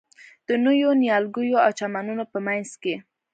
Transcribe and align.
د 0.47 0.49
نویو 0.65 0.89
نیالګیو 1.01 1.63
او 1.65 1.71
چمنونو 1.79 2.23
په 2.31 2.37
منځ 2.45 2.69
کې. 2.81 2.95